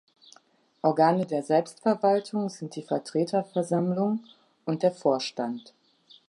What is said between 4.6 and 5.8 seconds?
und der Vorstand.